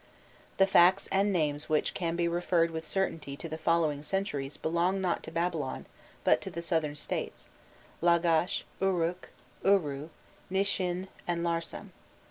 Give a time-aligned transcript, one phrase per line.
[0.57, 4.99] The facts and names which can be referred with certainty to the following centuries belong
[4.99, 5.85] not to Babylon,
[6.23, 7.49] but to the southern States,
[8.01, 9.29] Lagash, Uruk,
[9.63, 10.09] Uru,
[10.51, 11.91] Nishin, and Larsam.